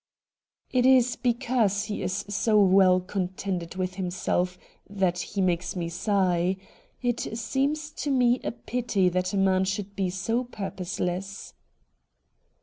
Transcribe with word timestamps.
'It 0.71 0.83
is 0.83 1.15
because 1.15 1.83
he 1.83 2.01
is 2.01 2.25
so 2.27 2.59
well 2.59 2.99
contented 2.99 3.73
FIDELIA 3.75 3.85
LOCKE 3.85 3.91
135 3.91 3.91
with 3.91 3.95
himself 3.97 4.59
that 4.89 5.19
he 5.19 5.41
makes 5.41 5.75
me 5.75 5.89
sigh. 5.89 6.57
It 7.03 7.37
seems 7.37 7.91
to 7.91 8.09
me 8.09 8.39
a 8.43 8.51
pity 8.51 9.09
that 9.09 9.31
a 9.33 9.37
man 9.37 9.63
should 9.63 9.95
be 9.95 10.09
so 10.09 10.45
purposeless.' 10.45 11.53